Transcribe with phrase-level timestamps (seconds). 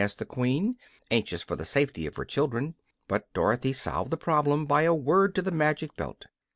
[0.03, 0.75] asked the Queen,
[1.11, 2.73] anxious for the safety of her children.
[3.07, 6.25] But Dorothy solved the problem by a word to the magic belt.